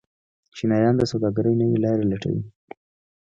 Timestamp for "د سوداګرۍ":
0.97-1.53